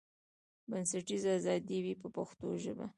[0.69, 2.85] بنسټیزه ازادي وي په پښتو ژبه.